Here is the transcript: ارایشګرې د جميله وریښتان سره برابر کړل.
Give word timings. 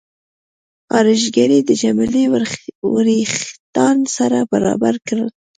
ارایشګرې 0.97 1.59
د 1.63 1.69
جميله 1.81 2.21
وریښتان 2.93 3.97
سره 4.15 4.37
برابر 4.51 4.95
کړل. 5.07 5.29